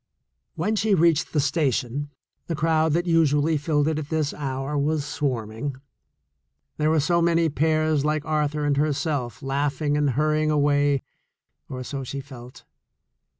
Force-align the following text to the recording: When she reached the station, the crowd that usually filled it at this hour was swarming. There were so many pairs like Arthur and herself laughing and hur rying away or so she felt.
When 0.55 0.75
she 0.75 0.95
reached 0.95 1.31
the 1.31 1.39
station, 1.39 2.09
the 2.47 2.55
crowd 2.55 2.93
that 2.93 3.05
usually 3.05 3.55
filled 3.55 3.87
it 3.87 3.99
at 3.99 4.09
this 4.09 4.33
hour 4.33 4.75
was 4.75 5.05
swarming. 5.05 5.75
There 6.77 6.89
were 6.89 6.99
so 6.99 7.21
many 7.21 7.49
pairs 7.49 8.03
like 8.03 8.25
Arthur 8.25 8.65
and 8.65 8.77
herself 8.77 9.43
laughing 9.43 9.95
and 9.95 10.09
hur 10.17 10.33
rying 10.33 10.49
away 10.49 11.03
or 11.69 11.83
so 11.83 12.03
she 12.03 12.19
felt. 12.19 12.63